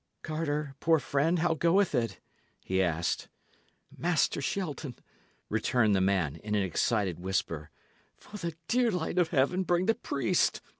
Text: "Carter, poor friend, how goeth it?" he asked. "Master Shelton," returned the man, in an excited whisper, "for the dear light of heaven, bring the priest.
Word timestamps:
"Carter, 0.23 0.73
poor 0.79 0.97
friend, 0.97 1.37
how 1.37 1.53
goeth 1.53 1.93
it?" 1.93 2.19
he 2.65 2.81
asked. 2.81 3.27
"Master 3.95 4.41
Shelton," 4.41 4.95
returned 5.47 5.93
the 5.93 6.01
man, 6.01 6.37
in 6.37 6.55
an 6.55 6.63
excited 6.63 7.19
whisper, 7.19 7.69
"for 8.17 8.37
the 8.37 8.55
dear 8.67 8.89
light 8.89 9.19
of 9.19 9.27
heaven, 9.29 9.61
bring 9.61 9.85
the 9.85 9.93
priest. 9.93 10.59